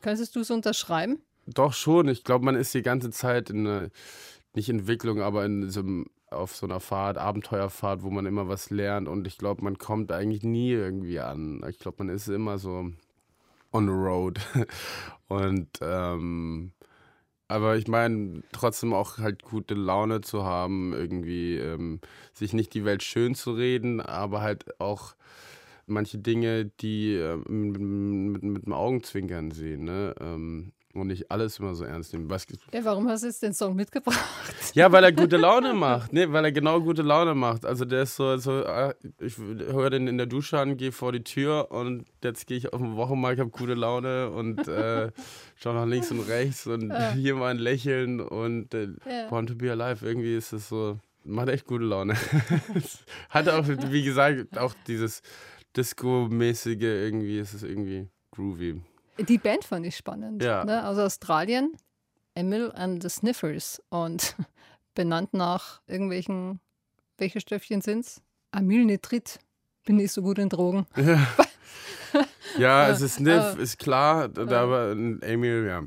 [0.00, 1.20] Könntest du es unterschreiben?
[1.46, 2.08] Doch schon.
[2.08, 3.90] Ich glaube, man ist die ganze Zeit in einer,
[4.54, 8.70] nicht Entwicklung, aber in so einem, auf so einer Fahrt, Abenteuerfahrt, wo man immer was
[8.70, 9.08] lernt.
[9.08, 11.62] Und ich glaube, man kommt eigentlich nie irgendwie an.
[11.68, 12.90] Ich glaube, man ist immer so
[13.72, 14.40] on the road.
[15.28, 16.72] Und ähm,
[17.50, 22.00] aber ich meine, trotzdem auch halt gute Laune zu haben, irgendwie ähm,
[22.32, 25.16] sich nicht die Welt schön zu reden, aber halt auch
[25.86, 30.14] manche Dinge, die äh, mit, mit, mit dem Augenzwinkern sehen, ne?
[30.20, 32.28] Ähm, und nicht alles immer so ernst nehmen.
[32.30, 34.18] Was, Ja, warum hast du jetzt den Song mitgebracht?
[34.74, 36.12] ja, weil er gute Laune macht.
[36.12, 37.64] Nee, weil er genau gute Laune macht.
[37.64, 41.12] Also der ist so, so ah, ich höre den in der Dusche an, gehe vor
[41.12, 45.10] die Tür und jetzt gehe ich auf den Wochenmarkt, habe gute Laune und äh,
[45.56, 49.28] schaue nach links und rechts und hier mal ein Lächeln und äh, Ja.
[49.28, 50.04] Born to be Alive.
[50.04, 52.14] Irgendwie ist es so, macht echt gute Laune.
[53.30, 55.22] Hat auch, wie gesagt, auch dieses
[55.76, 58.80] Disco-mäßige irgendwie, ist es irgendwie groovy.
[59.28, 60.42] Die Band fand ich spannend.
[60.42, 60.64] Ja.
[60.64, 60.86] Ne?
[60.86, 61.72] Aus Australien.
[62.34, 63.82] Emil and the Sniffers.
[63.88, 64.36] Und
[64.94, 66.60] benannt nach irgendwelchen,
[67.18, 68.22] welche Stöffchen sind's?
[68.52, 69.38] Amylnitrit.
[69.84, 70.86] Bin nicht so gut in Drogen.
[72.58, 75.82] Ja, es ist Sniff, äh, ist klar, da da aber ein Emil, ja.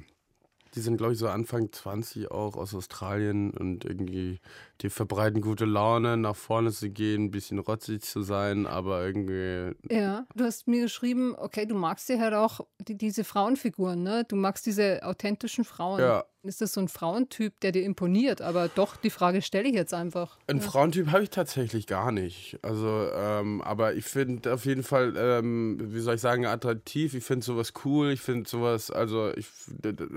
[0.75, 4.39] Die sind, glaube ich, so Anfang 20 auch aus Australien und irgendwie,
[4.81, 9.75] die verbreiten gute Laune, nach vorne zu gehen, ein bisschen rotzig zu sein, aber irgendwie,
[9.89, 14.25] Ja, du hast mir geschrieben, okay, du magst ja halt auch die, diese Frauenfiguren, ne?
[14.27, 15.99] Du magst diese authentischen Frauen.
[15.99, 16.25] Ja.
[16.45, 18.41] Ist das so ein Frauentyp, der dir imponiert?
[18.41, 20.37] Aber doch, die Frage stelle ich jetzt einfach.
[20.47, 22.59] Ein Frauentyp habe ich tatsächlich gar nicht.
[22.61, 27.13] Also, ähm, aber ich finde auf jeden Fall, ähm, wie soll ich sagen, attraktiv.
[27.13, 28.11] Ich finde sowas cool.
[28.11, 29.47] Ich finde sowas, also ich,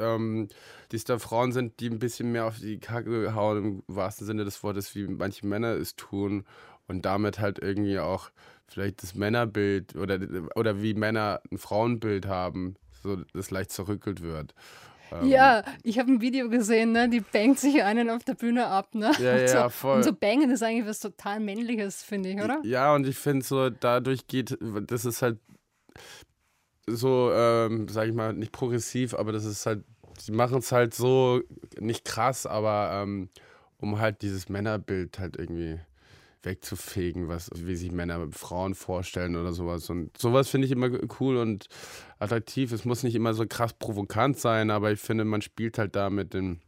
[0.01, 0.49] ähm,
[0.89, 4.45] dass da Frauen sind, die ein bisschen mehr auf die Kacke hauen, im wahrsten Sinne
[4.45, 6.45] des Wortes, wie manche Männer es tun.
[6.89, 8.31] Und damit halt irgendwie auch
[8.67, 10.19] vielleicht das Männerbild oder,
[10.57, 14.55] oder wie Männer ein Frauenbild haben, so das leicht zerrückelt wird.
[15.13, 17.09] Ähm, Ja, ich habe ein Video gesehen, ne?
[17.09, 18.95] die bangt sich einen auf der Bühne ab.
[18.95, 19.13] Ne?
[19.19, 19.97] Ja, und so, ja, voll.
[19.97, 22.61] Und so bangen ist eigentlich was total Männliches, finde ich, oder?
[22.65, 25.39] Ja, und ich finde so, dadurch geht, das ist halt
[26.89, 29.85] so, ähm, sag ich mal, nicht progressiv, aber das ist halt,
[30.19, 31.41] sie machen es halt so,
[31.79, 33.29] nicht krass, aber ähm,
[33.79, 35.81] um halt dieses Männerbild halt irgendwie
[36.47, 39.91] wegzufegen, was, wie sich Männer mit Frauen vorstellen oder sowas.
[39.91, 40.89] Und sowas finde ich immer
[41.21, 41.67] cool und
[42.19, 42.73] attraktiv.
[42.73, 46.09] Es muss nicht immer so krass provokant sein, aber ich finde, man spielt halt da
[46.09, 46.61] mit dem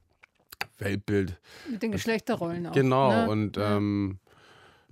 [0.79, 2.73] Weltbild Mit den Geschlechterrollen auch.
[2.73, 3.31] Genau, ne?
[3.31, 3.77] und Ja.
[3.77, 4.19] ähm,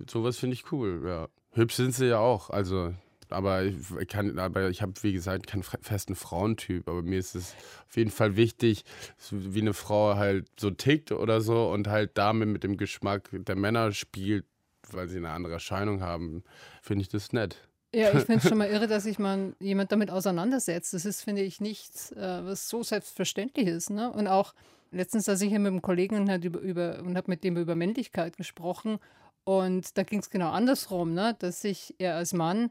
[0.09, 1.27] sowas finde ich cool, ja.
[1.51, 2.93] Hübsch sind sie ja auch, also,
[3.29, 7.55] aber ich kann, aber ich habe, wie gesagt, keinen festen Frauentyp, aber mir ist es
[7.89, 8.83] auf jeden Fall wichtig,
[9.31, 13.55] wie eine Frau halt so tickt oder so und halt damit mit dem Geschmack der
[13.55, 14.45] Männer spielt,
[14.93, 16.43] weil sie eine andere Erscheinung haben,
[16.81, 17.67] finde ich das nett.
[17.93, 20.93] Ja, ich finde es schon mal irre, dass sich mal jemand damit auseinandersetzt.
[20.93, 23.89] Das ist, finde ich, nichts, äh, was so selbstverständlich ist.
[23.89, 24.11] Ne?
[24.11, 24.53] Und auch
[24.91, 27.57] letztens, da ich hier mit einem Kollegen und, hat über, über, und habe mit dem
[27.57, 28.99] über Männlichkeit gesprochen.
[29.43, 31.35] Und da ging es genau andersrum, ne?
[31.39, 32.69] dass sich er als Mann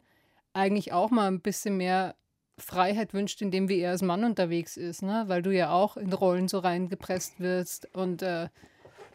[0.53, 2.15] eigentlich auch mal ein bisschen mehr
[2.59, 5.25] Freiheit wünscht, indem wie er als Mann unterwegs ist, ne?
[5.27, 8.49] weil du ja auch in Rollen so reingepresst wirst und äh,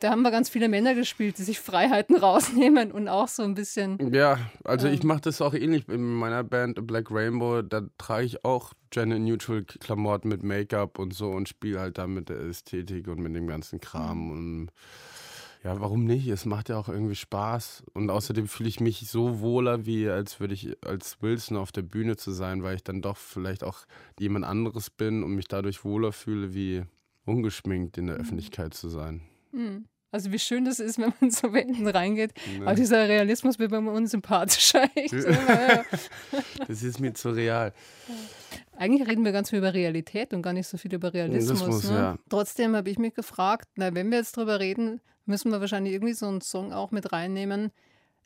[0.02, 3.54] Da haben wir ganz viele Männer gespielt, die sich Freiheiten rausnehmen und auch so ein
[3.54, 4.14] bisschen.
[4.14, 4.94] Ja, also Ähm.
[4.96, 7.62] ich mache das auch ähnlich in meiner Band Black Rainbow.
[7.62, 12.08] Da trage ich auch Gender Neutral Klamotten mit Make-up und so und spiele halt da
[12.08, 14.26] mit der Ästhetik und mit dem ganzen Kram.
[14.26, 14.32] Mhm.
[14.32, 14.72] Und
[15.64, 16.28] ja, warum nicht?
[16.28, 17.84] Es macht ja auch irgendwie Spaß.
[17.94, 21.84] Und außerdem fühle ich mich so wohler, wie als würde ich als Wilson auf der
[21.84, 23.86] Bühne zu sein, weil ich dann doch vielleicht auch
[24.20, 26.82] jemand anderes bin und mich dadurch wohler fühle, wie
[27.26, 28.22] ungeschminkt in der Mhm.
[28.24, 29.22] Öffentlichkeit zu sein.
[29.54, 29.86] Hm.
[30.12, 32.34] Also wie schön das ist, wenn man so hinten reingeht.
[32.60, 32.65] Ne?
[32.65, 34.89] Aber dieser Realismus wird mir unsympathischer.
[34.95, 35.84] Ja.
[36.67, 37.74] Das ist mir zu real.
[38.78, 41.62] Eigentlich reden wir ganz viel über Realität und gar nicht so viel über Realismus.
[41.62, 41.97] Realismus, ne?
[41.97, 42.17] ja.
[42.30, 46.13] Trotzdem habe ich mich gefragt, na, wenn wir jetzt drüber reden, müssen wir wahrscheinlich irgendwie
[46.13, 47.71] so einen Song auch mit reinnehmen,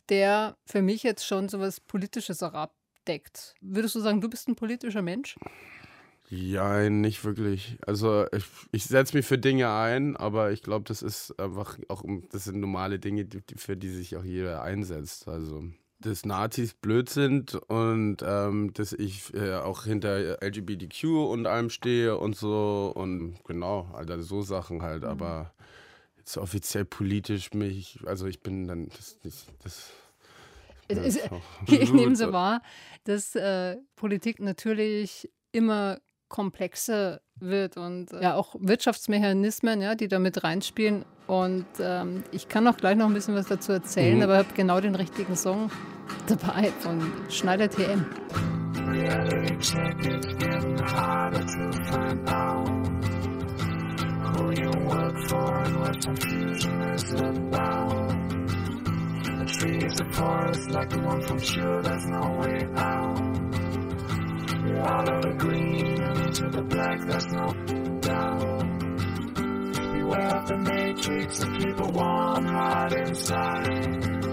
[0.10, 3.56] der für mich jetzt schon so was Politisches auch abdeckt.
[3.62, 5.36] Würdest du sagen, du bist ein politischer Mensch?
[6.30, 7.78] Ja, nicht wirklich.
[7.86, 12.04] Also ich, ich setze mich für Dinge ein, aber ich glaube, das ist einfach auch,
[12.32, 15.28] das sind normale Dinge, die, für die sich auch jeder einsetzt.
[15.28, 15.64] Also
[16.00, 22.18] dass Nazis blöd sind und ähm, dass ich äh, auch hinter LGBTQ und allem stehe
[22.18, 25.54] und so und genau, also so Sachen halt, aber
[26.18, 29.92] jetzt offiziell politisch mich, also ich bin dann das, das, das
[30.92, 31.22] ja, ist-
[31.70, 32.62] Ich nehme so wahr,
[33.06, 40.20] dass äh, Politik natürlich immer komplexer wird und äh, ja auch Wirtschaftsmechanismen, ja, die da
[40.20, 41.06] mit reinspielen.
[41.28, 44.24] Und ähm, ich kann auch gleich noch ein bisschen was dazu erzählen, Mhm.
[44.24, 45.70] aber habe genau den richtigen Song
[46.28, 48.06] dabei von Schneider TM.
[64.66, 67.54] Out of the green into the black, there's no
[68.02, 68.96] down.
[69.94, 74.26] Beware of the matrix and keep a warm heart inside.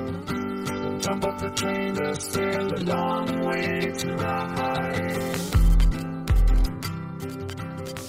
[1.02, 5.12] Jump off the train, there's still a long way to ride.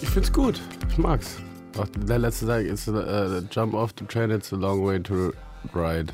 [0.02, 1.38] Ich find's gut, ich mag's.
[1.78, 5.34] Auch der letzte Tag ist uh, Jump off the train, it's a long way to
[5.74, 6.14] ride.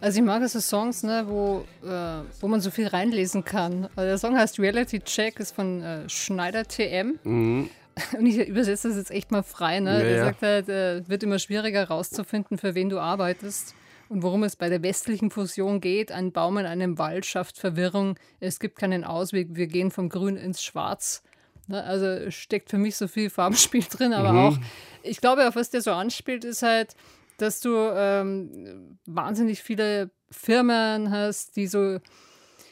[0.00, 3.84] Also ich mag so Songs, ne, wo, äh, wo man so viel reinlesen kann.
[3.96, 7.18] Also der Song heißt Reality Check, ist von äh, Schneider TM.
[7.24, 7.70] Mhm.
[8.16, 9.80] Und ich übersetze das jetzt echt mal frei.
[9.80, 9.94] Ne?
[9.94, 10.24] Ja, Der ja.
[10.26, 13.74] sagt halt, äh, wird immer schwieriger herauszufinden, für wen du arbeitest
[14.08, 16.12] und worum es bei der westlichen Fusion geht.
[16.12, 18.16] Ein Baum in einem Wald schafft Verwirrung.
[18.38, 19.48] Es gibt keinen Ausweg.
[19.50, 21.24] Wir gehen vom Grün ins Schwarz.
[21.66, 21.82] Ne?
[21.82, 24.38] Also steckt für mich so viel Farbenspiel drin, aber Mhm.
[24.38, 24.56] auch,
[25.02, 26.94] ich glaube, auf was der so anspielt, ist halt,
[27.38, 31.98] dass du ähm, wahnsinnig viele Firmen hast, die so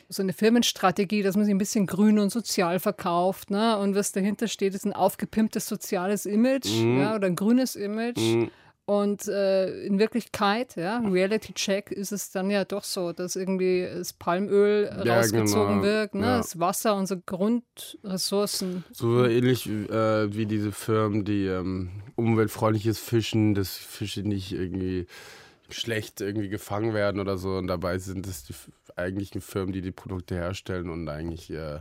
[0.09, 3.51] so eine Firmenstrategie, dass man sich ein bisschen grün und sozial verkauft.
[3.51, 3.77] Ne?
[3.77, 7.01] Und was dahinter steht, ist ein aufgepimptes soziales Image Mhm.
[7.01, 8.17] ja, oder ein grünes Image.
[8.87, 13.83] Und äh, in Wirklichkeit, ja, Reality Check, ist es dann ja doch so, dass irgendwie
[13.83, 15.83] das Palmöl Ja, rausgezogen genau.
[15.83, 16.27] wird, ne?
[16.27, 16.37] Ja.
[16.37, 18.85] das Wasser, unsere Grundressourcen.
[18.93, 25.07] So ähnlich äh, wie diese Firmen, die ähm, umweltfreundliches Fischen, dass Fische nicht irgendwie
[25.69, 27.57] schlecht irgendwie gefangen werden oder so.
[27.57, 28.55] Und dabei sind es die
[28.95, 31.81] eigentlichen Firmen, die die Produkte herstellen und eigentlich, äh,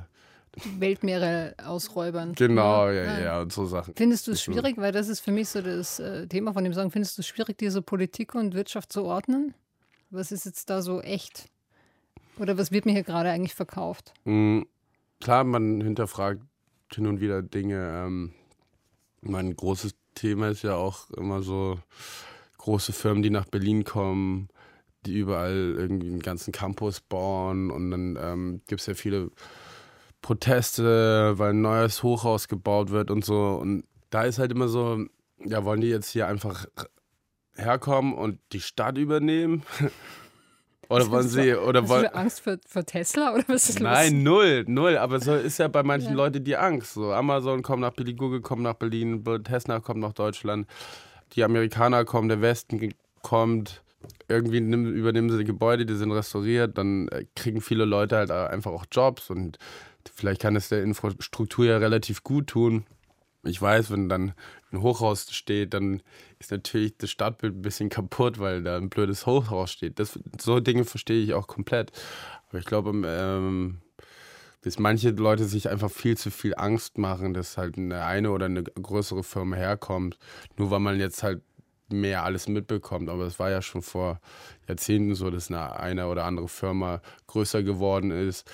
[0.79, 2.33] Weltmeere ausräubern.
[2.33, 3.41] genau, Ja, ja, ja.
[3.41, 3.93] und so Sachen.
[3.95, 6.73] Findest du es schwierig, weil das ist für mich so das äh, Thema von dem
[6.73, 9.53] Song, findest du es schwierig, diese Politik und Wirtschaft zu ordnen?
[10.09, 11.49] Was ist jetzt da so echt?
[12.39, 14.13] Oder was wird mir hier gerade eigentlich verkauft?
[14.25, 14.61] Mm,
[15.21, 16.41] Klar, man hinterfragt
[16.93, 18.03] hin und wieder Dinge.
[18.05, 18.33] Ähm,
[19.21, 21.79] mein großes Thema ist ja auch immer so
[22.57, 24.49] große Firmen, die nach Berlin kommen,
[25.05, 29.31] die überall irgendwie einen ganzen Campus bauen und dann ähm, gibt es ja viele
[30.25, 33.59] Proteste, weil ein neues Hochhaus gebaut wird und so.
[33.61, 35.05] Und da ist halt immer so,
[35.37, 36.65] ja, wollen die jetzt hier einfach
[37.53, 39.61] herkommen und die Stadt übernehmen?
[40.89, 44.15] oder wollen sie, oder Hast wollen, du Angst vor, vor Tesla oder was ist Nein,
[44.15, 44.23] los?
[44.23, 44.97] null, null.
[44.97, 46.15] Aber so ist ja bei manchen Ja.
[46.15, 46.95] Leuten die Angst.
[46.95, 50.65] So, Amazon kommt nach Berlin, Google kommt nach Berlin, Tesla kommt nach Deutschland,
[51.33, 53.83] die Amerikaner kommen, der Westen kommt.
[54.27, 58.71] Irgendwie übernehmen sie die Gebäude, die sind restauriert, dann äh, kriegen viele Leute halt einfach
[58.71, 59.59] auch Jobs und
[60.13, 62.85] vielleicht kann es der Infrastruktur ja relativ gut tun.
[63.43, 64.33] Ich weiß, wenn dann
[64.71, 66.01] ein Hochhaus steht, dann
[66.39, 69.99] ist natürlich das Stadtbild ein bisschen kaputt, weil da ein blödes Hochhaus steht.
[69.99, 71.91] Das, so Dinge verstehe ich auch komplett.
[72.49, 73.81] Aber ich glaube, ähm,
[74.61, 78.47] dass manche Leute sich einfach viel zu viel Angst machen, dass halt eine eine oder
[78.47, 80.17] eine größere Firma herkommt,
[80.57, 81.43] nur weil man jetzt halt
[81.89, 83.09] mehr alles mitbekommt.
[83.09, 84.19] Aber es war ja schon vor
[84.67, 88.49] Jahrzehnten so, dass eine, eine oder andere Firma größer geworden ist,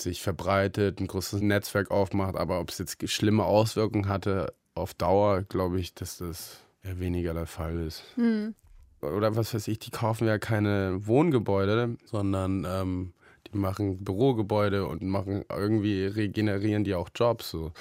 [0.00, 2.36] sich verbreitet, ein großes Netzwerk aufmacht.
[2.36, 7.34] Aber ob es jetzt schlimme Auswirkungen hatte auf Dauer, glaube ich, dass das eher weniger
[7.34, 8.04] der Fall ist.
[8.14, 8.54] Hm.
[9.00, 13.12] oder was weiß ich, die kaufen ja keine Wohngebäude, sondern ähm,
[13.52, 17.50] die machen Bürogebäude und machen irgendwie regenerieren die auch Jobs.
[17.50, 17.72] So.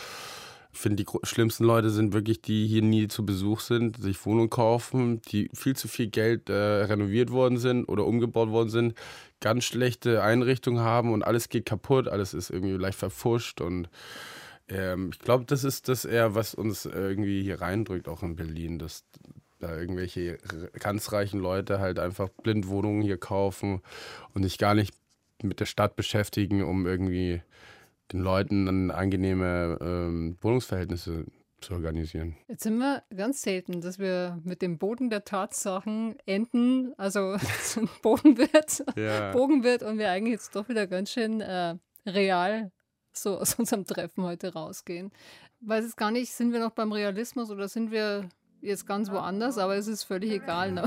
[0.75, 4.25] Ich finde, die schlimmsten Leute sind wirklich die, die hier nie zu Besuch sind, sich
[4.25, 8.93] Wohnungen kaufen, die viel zu viel Geld äh, renoviert worden sind oder umgebaut worden sind,
[9.39, 13.87] ganz schlechte Einrichtungen haben und alles geht kaputt, alles ist irgendwie leicht verfuscht und
[14.67, 18.77] ähm, ich glaube, das ist das eher, was uns irgendwie hier reindrückt, auch in Berlin,
[18.77, 19.05] dass
[19.59, 20.37] da irgendwelche
[20.77, 23.81] ganz reichen Leute halt einfach blind Wohnungen hier kaufen
[24.33, 24.93] und sich gar nicht
[25.41, 27.41] mit der Stadt beschäftigen, um irgendwie
[28.11, 31.25] den Leuten dann angenehme ähm, Wohnungsverhältnisse
[31.61, 32.35] zu organisieren.
[32.47, 37.81] Jetzt sind wir ganz selten, dass wir mit dem Boden der Tatsachen enden, also so
[37.81, 39.31] ein Boden wird, Ja.
[39.31, 42.71] Bogen wird und wir eigentlich jetzt doch wieder ganz schön äh, real
[43.17, 45.11] so aus unserem Treffen heute rausgehen.
[45.61, 48.29] Weiß es gar nicht, sind wir noch beim Realismus oder sind wir
[48.61, 50.71] jetzt ganz woanders, aber es ist völlig egal.
[50.71, 50.83] Ne?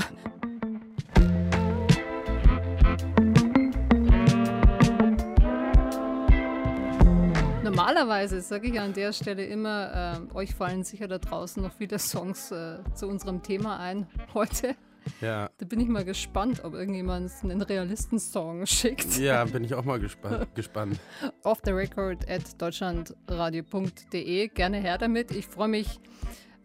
[7.70, 11.98] Normalerweise sage ich an der Stelle immer, äh, euch fallen sicher da draußen noch viele
[11.98, 14.74] Songs äh, zu unserem Thema ein heute.
[15.20, 15.48] Ja.
[15.58, 19.18] Da bin ich mal gespannt, ob irgendjemand einen Realisten-Song schickt.
[19.18, 20.98] ja, bin ich auch mal gespa gespannt.
[21.44, 24.48] Off the record at deutschlandradio.de.
[24.48, 25.30] Gerne her damit.
[25.30, 26.00] Ich freue mich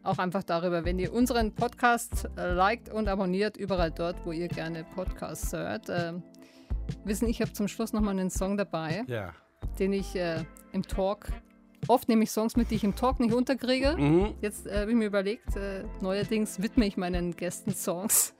[0.04, 4.50] auch einfach darüber, wenn ihr unseren Podcast äh, liked und abonniert, überall dort, wo ihr
[4.50, 5.88] gerne Podcasts hört.
[5.89, 6.13] Äh,
[7.06, 9.32] wissen, ich habe zum Schluss nochmal einen Song dabei, Ja.
[9.80, 11.28] den ich äh, im Talk,
[11.88, 13.96] oft nehme ich Songs mit, die ich im Talk nicht unterkriege.
[13.98, 14.34] Mhm.
[14.42, 18.34] Jetzt äh, habe ich mir überlegt, äh, neuerdings widme ich meinen Gästen Songs.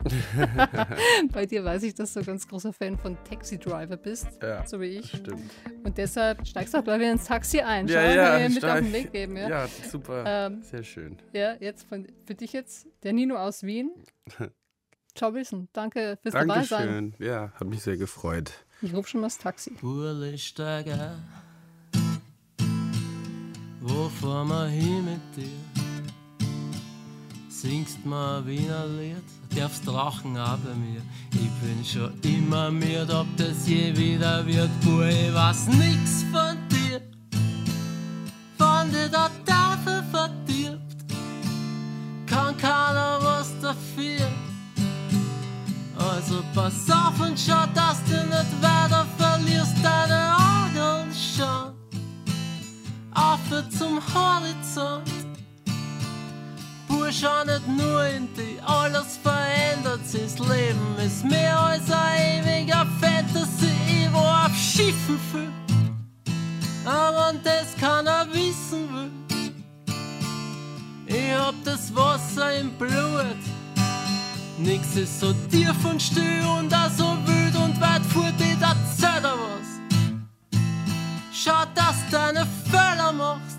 [1.32, 4.66] Bei dir weiß ich, dass du ein ganz großer Fan von Taxi Driver bist, Ja,
[4.66, 5.10] so wie ich.
[5.10, 5.52] Stimmt.
[5.84, 7.88] Und deshalb steigst du auch gleich wieder ins Taxi ein.
[7.88, 9.38] Schau, Ja, kann ja, mit auf den Weg geben.
[9.38, 10.24] Ja, Ja, super.
[10.26, 11.18] Ähm, Sehr schön.
[11.34, 13.92] ja jetzt von, für dich jetzt der Nino aus Wien.
[15.16, 16.88] Ciao Wilson, danke fürs dabei sein.
[16.88, 17.14] Dankeschön.
[17.20, 18.52] Ja, hat mich sehr gefreut.
[18.82, 19.76] Ich rufe schon mal das Taxi.
[23.86, 25.60] Wo fahren wir hin mit dir?
[27.50, 29.28] Singst mir ein Wiener Lied?
[29.54, 31.02] Darfst rauchen auch bei mir.
[31.34, 34.70] Ich bin schon immer müde, ob das je wieder wird.
[34.86, 37.02] Bur, ich weiß nix von dir.
[38.58, 41.04] Wann dir der Teufel verdirbt,
[42.26, 44.30] kann keiner was dafür.
[45.98, 51.73] Also pass auf und schau, dass du nicht weiter verlierst deine Augen schon.
[53.54, 55.04] Auf zum Horizont.
[56.88, 60.36] Bursch, nicht nur in die, alles verändert sich.
[60.36, 63.72] Das Leben ist mehr als ein ewiger Fantasy.
[63.88, 65.52] Ich war auf Schiffen viel,
[66.84, 69.12] aber das keiner wissen will.
[71.06, 73.38] Ich hab das Wasser im Blut.
[74.58, 78.76] Nix ist so tief und still und auch so wild und weit vor dir, da
[78.98, 79.26] zählt
[81.44, 83.53] Tja, das ist eine Völlermord.